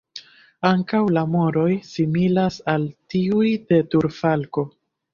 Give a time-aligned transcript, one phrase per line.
[0.69, 4.71] Ankaŭ la moroj similas al tiuj de turfalko.